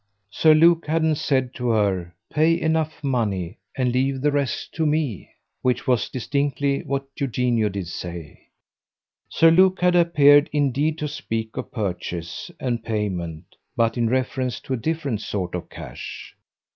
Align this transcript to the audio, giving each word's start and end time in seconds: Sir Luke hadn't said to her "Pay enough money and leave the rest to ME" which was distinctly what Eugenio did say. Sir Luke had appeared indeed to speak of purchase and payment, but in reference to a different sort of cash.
Sir 0.31 0.55
Luke 0.55 0.87
hadn't 0.87 1.17
said 1.17 1.53
to 1.53 1.69
her 1.69 2.15
"Pay 2.33 2.59
enough 2.59 3.03
money 3.03 3.59
and 3.77 3.91
leave 3.91 4.19
the 4.21 4.31
rest 4.31 4.73
to 4.73 4.85
ME" 4.87 5.29
which 5.61 5.85
was 5.85 6.09
distinctly 6.09 6.81
what 6.81 7.05
Eugenio 7.19 7.69
did 7.69 7.85
say. 7.87 8.47
Sir 9.29 9.51
Luke 9.51 9.79
had 9.79 9.95
appeared 9.95 10.49
indeed 10.51 10.97
to 10.97 11.07
speak 11.07 11.55
of 11.55 11.71
purchase 11.71 12.49
and 12.59 12.83
payment, 12.83 13.45
but 13.77 13.95
in 13.95 14.09
reference 14.09 14.59
to 14.61 14.73
a 14.73 14.75
different 14.75 15.21
sort 15.21 15.53
of 15.53 15.69
cash. 15.69 16.35